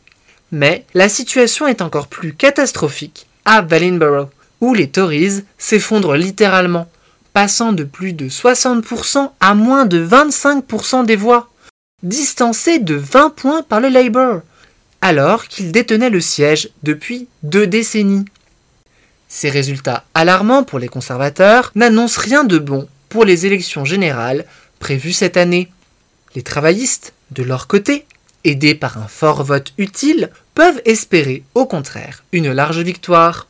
Mais 0.51 0.85
la 0.93 1.09
situation 1.09 1.67
est 1.67 1.81
encore 1.81 2.07
plus 2.07 2.33
catastrophique 2.33 3.27
à 3.45 3.61
Wellingborough, 3.61 4.29
où 4.61 4.73
les 4.73 4.89
Tories 4.89 5.43
s'effondrent 5.57 6.15
littéralement, 6.15 6.87
passant 7.33 7.73
de 7.73 7.83
plus 7.83 8.13
de 8.13 8.29
60% 8.29 9.31
à 9.39 9.55
moins 9.55 9.85
de 9.85 10.05
25% 10.05 11.05
des 11.05 11.15
voix, 11.15 11.49
distancés 12.03 12.79
de 12.79 12.95
20 12.95 13.29
points 13.31 13.63
par 13.63 13.79
le 13.79 13.89
Labour 13.89 14.41
alors 15.03 15.49
qu'il 15.49 15.73
détenait 15.73 16.09
le 16.09 16.21
siège 16.21 16.69
depuis 16.81 17.27
deux 17.43 17.67
décennies. 17.67 18.23
Ces 19.27 19.49
résultats 19.49 20.05
alarmants 20.13 20.63
pour 20.63 20.79
les 20.79 20.87
conservateurs 20.87 21.73
n'annoncent 21.75 22.21
rien 22.21 22.45
de 22.45 22.57
bon 22.57 22.87
pour 23.09 23.25
les 23.25 23.45
élections 23.45 23.83
générales 23.83 24.45
prévues 24.79 25.11
cette 25.11 25.35
année. 25.35 25.72
Les 26.35 26.41
travaillistes, 26.43 27.13
de 27.31 27.43
leur 27.43 27.67
côté, 27.67 28.05
aidés 28.43 28.75
par 28.75 28.97
un 28.97 29.07
fort 29.07 29.43
vote 29.43 29.73
utile, 29.77 30.29
peuvent 30.55 30.81
espérer 30.85 31.43
au 31.55 31.65
contraire 31.65 32.23
une 32.31 32.51
large 32.51 32.79
victoire. 32.79 33.47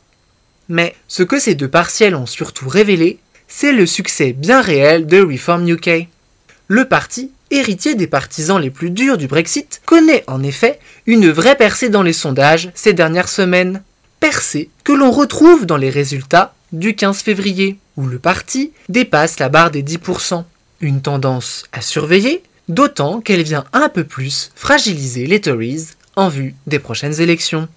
Mais 0.70 0.96
ce 1.08 1.24
que 1.24 1.40
ces 1.40 1.56
deux 1.56 1.70
partiels 1.70 2.16
ont 2.16 2.25
surtout 2.25 2.70
révélé, 2.70 3.20
c'est 3.48 3.74
le 3.74 3.86
succès 3.86 4.34
bien 4.34 4.62
réel 4.62 5.06
de 5.06 5.22
Reform 5.22 5.68
UK. 5.68 6.08
Le 6.68 6.86
parti 6.86 7.32
héritier 7.54 7.96
des 7.96 8.08
partisans 8.08 8.60
les 8.60 8.70
plus 8.70 8.90
durs 8.90 9.18
du 9.18 9.28
Brexit, 9.28 9.82
connaît 9.86 10.24
en 10.28 10.44
effet 10.44 10.80
une 11.06 11.30
vraie 11.30 11.56
percée 11.56 11.90
dans 11.90 12.04
les 12.04 12.13
sondages 12.13 12.72
ces 12.74 12.94
dernières 12.94 13.30
semaines. 13.30 13.84
Percée 14.20 14.70
que 14.84 14.94
l'on 14.94 15.12
retrouve 15.12 15.66
dans 15.66 15.78
les 15.78 15.90
résultats 15.90 16.54
du 16.72 16.96
15 16.96 17.20
février, 17.20 17.78
où 17.98 18.06
le 18.06 18.20
parti 18.20 18.72
dépasse 18.90 19.40
la 19.40 19.50
barre 19.50 19.70
des 19.70 19.84
10%. 19.84 20.44
Une 20.82 21.02
tendance 21.02 21.63
à 21.72 21.82
surveiller, 21.82 22.42
d'autant 22.74 23.22
qu'elle 23.22 23.44
vient 23.44 23.65
un 23.74 23.89
peu 23.89 24.03
plus 24.03 24.51
fragiliser 24.56 25.25
les 25.25 25.42
Tories 25.42 25.88
en 26.15 26.30
vue 26.30 26.56
des 26.68 26.80
prochaines 26.80 27.22
élections. 27.22 27.68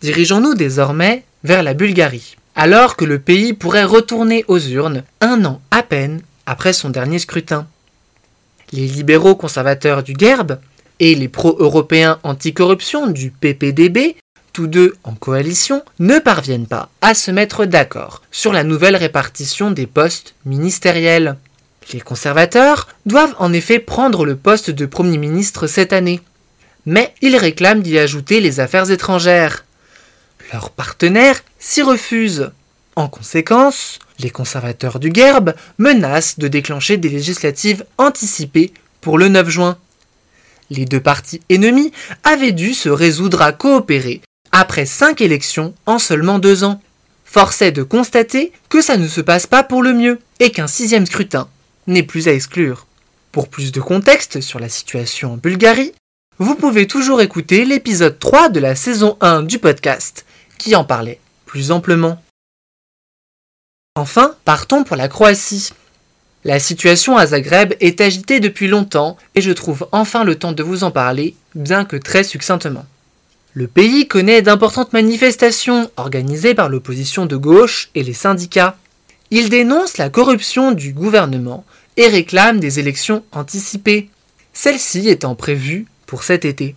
Dirigeons-nous 0.00 0.54
désormais 0.54 1.24
vers 1.44 1.62
la 1.62 1.74
Bulgarie, 1.74 2.36
alors 2.54 2.96
que 2.96 3.04
le 3.04 3.18
pays 3.18 3.52
pourrait 3.52 3.84
retourner 3.84 4.44
aux 4.48 4.58
urnes 4.58 5.04
un 5.20 5.44
an 5.44 5.60
à 5.70 5.82
peine 5.82 6.22
après 6.46 6.72
son 6.72 6.90
dernier 6.90 7.18
scrutin. 7.18 7.66
Les 8.72 8.86
libéraux 8.86 9.36
conservateurs 9.36 10.02
du 10.02 10.14
GERB 10.18 10.58
et 10.98 11.14
les 11.14 11.28
pro-européens 11.28 12.18
anticorruption 12.22 13.06
du 13.06 13.30
PPDB, 13.30 14.16
tous 14.52 14.66
deux 14.66 14.94
en 15.04 15.14
coalition, 15.14 15.82
ne 15.98 16.18
parviennent 16.18 16.66
pas 16.66 16.88
à 17.00 17.14
se 17.14 17.30
mettre 17.30 17.64
d'accord 17.64 18.22
sur 18.30 18.52
la 18.52 18.64
nouvelle 18.64 18.96
répartition 18.96 19.70
des 19.70 19.86
postes 19.86 20.34
ministériels. 20.44 21.36
Les 21.92 22.00
conservateurs 22.00 22.88
doivent 23.06 23.34
en 23.38 23.52
effet 23.52 23.78
prendre 23.78 24.24
le 24.24 24.36
poste 24.36 24.70
de 24.70 24.86
Premier 24.86 25.18
ministre 25.18 25.66
cette 25.66 25.92
année, 25.92 26.20
mais 26.84 27.14
ils 27.22 27.36
réclament 27.36 27.82
d'y 27.82 27.98
ajouter 27.98 28.40
les 28.40 28.58
affaires 28.58 28.90
étrangères. 28.90 29.64
Leurs 30.52 30.70
partenaires 30.70 31.42
s'y 31.58 31.82
refusent. 31.82 32.50
En 32.96 33.08
conséquence, 33.08 33.98
les 34.18 34.30
conservateurs 34.30 34.98
du 34.98 35.10
GERB 35.12 35.52
menacent 35.78 36.38
de 36.38 36.48
déclencher 36.48 36.96
des 36.96 37.08
législatives 37.08 37.84
anticipées 37.98 38.72
pour 39.00 39.18
le 39.18 39.28
9 39.28 39.48
juin. 39.48 39.78
Les 40.70 40.86
deux 40.86 41.00
partis 41.00 41.40
ennemis 41.48 41.92
avaient 42.24 42.52
dû 42.52 42.74
se 42.74 42.88
résoudre 42.88 43.42
à 43.42 43.52
coopérer 43.52 44.22
après 44.50 44.86
cinq 44.86 45.20
élections 45.20 45.74
en 45.84 45.98
seulement 45.98 46.40
deux 46.40 46.64
ans. 46.64 46.80
Force 47.24 47.62
est 47.62 47.72
de 47.72 47.82
constater 47.82 48.52
que 48.68 48.80
ça 48.80 48.96
ne 48.96 49.06
se 49.06 49.20
passe 49.20 49.46
pas 49.46 49.62
pour 49.62 49.82
le 49.82 49.92
mieux 49.92 50.18
et 50.40 50.50
qu'un 50.50 50.66
sixième 50.66 51.06
scrutin 51.06 51.48
n'est 51.86 52.02
plus 52.02 52.28
à 52.28 52.32
exclure. 52.32 52.86
Pour 53.32 53.48
plus 53.48 53.72
de 53.72 53.80
contexte 53.80 54.40
sur 54.40 54.58
la 54.58 54.68
situation 54.68 55.34
en 55.34 55.36
Bulgarie, 55.36 55.92
vous 56.38 56.54
pouvez 56.54 56.86
toujours 56.86 57.20
écouter 57.20 57.64
l'épisode 57.64 58.18
3 58.18 58.48
de 58.50 58.60
la 58.60 58.74
saison 58.74 59.16
1 59.20 59.42
du 59.42 59.58
podcast 59.58 60.26
qui 60.58 60.74
en 60.74 60.84
parlait 60.84 61.20
plus 61.46 61.70
amplement. 61.70 62.22
Enfin, 63.94 64.34
partons 64.44 64.84
pour 64.84 64.96
la 64.96 65.08
Croatie. 65.08 65.70
La 66.44 66.60
situation 66.60 67.16
à 67.16 67.26
Zagreb 67.26 67.74
est 67.80 68.00
agitée 68.00 68.40
depuis 68.40 68.68
longtemps 68.68 69.16
et 69.34 69.40
je 69.40 69.50
trouve 69.50 69.88
enfin 69.90 70.22
le 70.22 70.36
temps 70.36 70.52
de 70.52 70.62
vous 70.62 70.84
en 70.84 70.90
parler, 70.90 71.34
bien 71.54 71.84
que 71.84 71.96
très 71.96 72.22
succinctement. 72.22 72.86
Le 73.54 73.66
pays 73.66 74.06
connaît 74.06 74.42
d'importantes 74.42 74.92
manifestations 74.92 75.90
organisées 75.96 76.54
par 76.54 76.68
l'opposition 76.68 77.24
de 77.24 77.36
gauche 77.36 77.88
et 77.94 78.02
les 78.02 78.12
syndicats. 78.12 78.76
Il 79.30 79.48
dénonce 79.48 79.98
la 79.98 80.08
corruption 80.08 80.72
du 80.72 80.92
gouvernement 80.92 81.64
et 81.96 82.08
réclame 82.08 82.60
des 82.60 82.78
élections 82.78 83.24
anticipées, 83.32 84.08
celles-ci 84.52 85.08
étant 85.08 85.34
prévues 85.34 85.86
pour 86.06 86.22
cet 86.22 86.44
été. 86.44 86.74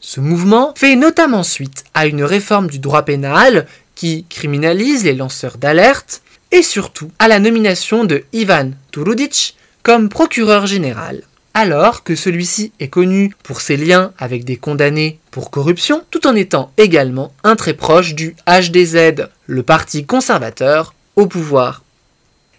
Ce 0.00 0.20
mouvement 0.20 0.74
fait 0.76 0.96
notamment 0.96 1.42
suite 1.42 1.84
à 1.94 2.06
une 2.06 2.22
réforme 2.22 2.68
du 2.68 2.78
droit 2.78 3.02
pénal 3.02 3.66
qui 3.94 4.26
criminalise 4.28 5.04
les 5.04 5.14
lanceurs 5.14 5.56
d'alerte 5.56 6.22
et 6.52 6.62
surtout 6.62 7.10
à 7.18 7.26
la 7.26 7.40
nomination 7.40 8.04
de 8.04 8.24
Ivan 8.32 8.70
Turudic 8.92 9.56
comme 9.82 10.08
procureur 10.08 10.66
général. 10.66 11.22
Alors 11.54 12.02
que 12.02 12.16
celui-ci 12.16 12.72
est 12.80 12.88
connu 12.88 13.32
pour 13.44 13.60
ses 13.60 13.76
liens 13.76 14.12
avec 14.18 14.44
des 14.44 14.56
condamnés 14.56 15.20
pour 15.30 15.50
corruption, 15.50 16.02
tout 16.10 16.26
en 16.26 16.34
étant 16.34 16.72
également 16.76 17.32
un 17.44 17.54
très 17.56 17.74
proche 17.74 18.14
du 18.14 18.34
HDZ, 18.48 19.28
le 19.46 19.62
parti 19.62 20.04
conservateur 20.04 20.93
au 21.16 21.26
pouvoir. 21.26 21.82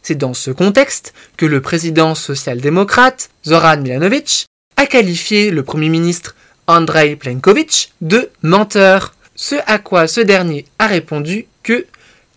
C'est 0.01 0.15
dans 0.15 0.33
ce 0.33 0.51
contexte 0.51 1.13
que 1.37 1.45
le 1.45 1.61
président 1.61 2.13
social-démocrate, 2.13 3.29
Zoran 3.45 3.77
Milanovic, 3.77 4.45
a 4.77 4.85
qualifié 4.85 5.51
le 5.51 5.63
Premier 5.63 5.89
ministre 5.89 6.35
Andrei 6.67 7.15
Plenković 7.15 7.89
de 8.01 8.29
menteur, 8.41 9.15
ce 9.35 9.55
à 9.65 9.79
quoi 9.79 10.07
ce 10.07 10.21
dernier 10.21 10.65
a 10.79 10.87
répondu 10.87 11.47
que 11.63 11.85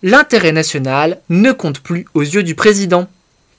l'intérêt 0.03 0.53
national 0.53 1.21
ne 1.29 1.53
compte 1.53 1.81
plus 1.81 2.07
aux 2.15 2.23
yeux 2.23 2.43
du 2.43 2.55
président. 2.55 3.09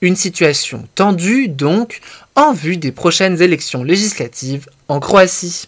Une 0.01 0.15
situation 0.15 0.87
tendue 0.95 1.47
donc 1.49 2.01
en 2.35 2.53
vue 2.53 2.77
des 2.77 2.91
prochaines 2.91 3.41
élections 3.41 3.83
législatives 3.83 4.69
en 4.87 4.99
Croatie. 4.99 5.67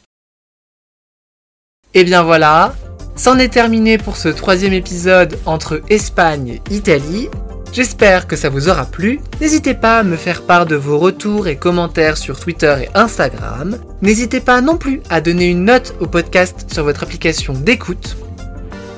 Et 1.94 2.06
bien 2.06 2.24
voilà, 2.24 2.74
c'en 3.16 3.38
est 3.38 3.54
terminé 3.54 3.98
pour 3.98 4.18
ce 4.18 4.30
troisième 4.30 4.74
épisode 4.74 5.38
entre 5.46 5.82
Espagne 5.90 6.60
et 6.70 6.76
Italie. 6.76 7.30
J'espère 7.74 8.28
que 8.28 8.36
ça 8.36 8.50
vous 8.50 8.68
aura 8.68 8.86
plu. 8.86 9.22
N'hésitez 9.40 9.74
pas 9.74 10.00
à 10.00 10.04
me 10.04 10.18
faire 10.18 10.42
part 10.42 10.66
de 10.66 10.76
vos 10.76 10.98
retours 10.98 11.48
et 11.48 11.56
commentaires 11.56 12.18
sur 12.18 12.40
Twitter 12.40 12.76
et 12.84 12.90
Instagram. 12.98 13.78
N'hésitez 14.02 14.42
pas 14.42 14.62
non 14.62 14.78
plus 14.78 15.02
à 15.10 15.22
donner 15.22 15.48
une 15.48 15.66
note 15.66 15.96
au 16.02 16.08
podcast 16.08 16.66
sur 16.72 16.84
votre 16.84 17.04
application 17.04 17.54
d'écoute. 17.54 18.18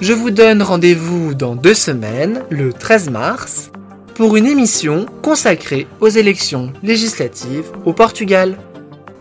Je 0.02 0.14
vous 0.14 0.32
donne 0.32 0.64
rendez-vous 0.64 1.34
dans 1.34 1.56
deux 1.56 1.76
semaines, 1.76 2.42
le 2.50 2.74
13 2.74 3.10
mars, 3.10 3.72
pour 4.16 4.36
une 4.36 4.48
émission 4.48 5.06
consacrée 5.22 5.88
aux 6.02 6.10
élections 6.10 6.74
législatives 6.82 7.72
au 7.86 7.94
Portugal. 7.94 8.58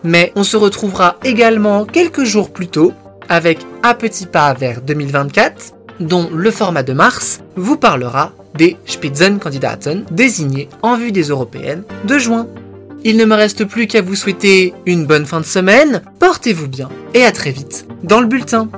Mais 0.03 0.31
on 0.35 0.43
se 0.43 0.57
retrouvera 0.57 1.17
également 1.23 1.85
quelques 1.85 2.23
jours 2.23 2.51
plus 2.51 2.67
tôt 2.67 2.91
avec 3.33 3.59
Un 3.81 3.95
petit 3.95 4.27
pas 4.27 4.53
vers 4.53 4.81
2024, 4.81 5.73
dont 5.99 6.29
le 6.31 6.51
format 6.51 6.83
de 6.83 6.93
mars 6.93 7.41
vous 7.55 7.77
parlera 7.77 8.31
des 8.55 8.77
Spitzenkandidaten 8.85 10.05
désignés 10.11 10.69
en 10.83 10.95
vue 10.95 11.11
des 11.11 11.23
européennes 11.23 11.83
de 12.05 12.19
juin. 12.19 12.47
Il 13.03 13.17
ne 13.17 13.25
me 13.25 13.35
reste 13.35 13.65
plus 13.65 13.87
qu'à 13.87 14.01
vous 14.01 14.15
souhaiter 14.15 14.73
une 14.85 15.05
bonne 15.05 15.25
fin 15.25 15.41
de 15.41 15.45
semaine, 15.45 16.03
portez-vous 16.19 16.67
bien 16.67 16.89
et 17.13 17.25
à 17.25 17.31
très 17.31 17.51
vite 17.51 17.87
dans 18.03 18.21
le 18.21 18.27
bulletin. 18.27 18.69